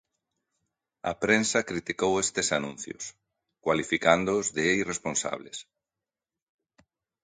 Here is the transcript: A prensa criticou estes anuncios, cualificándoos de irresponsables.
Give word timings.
A 1.11 1.13
prensa 1.23 1.67
criticou 1.69 2.11
estes 2.25 2.47
anuncios, 2.57 3.03
cualificándoos 3.65 4.45
de 4.55 4.63
irresponsables. 4.81 5.57